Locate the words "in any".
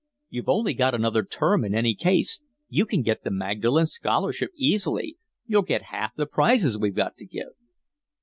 1.63-1.93